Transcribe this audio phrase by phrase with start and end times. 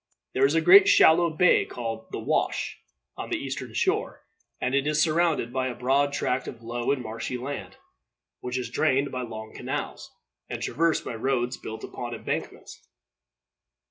[0.33, 2.79] There is a great shallow bay, called The Wash,
[3.17, 4.25] on this eastern shore,
[4.59, 7.77] and it is surrounded by a broad tract of low and marshy land,
[8.39, 10.09] which is drained by long canals,
[10.49, 12.79] and traversed by roads built upon embankments.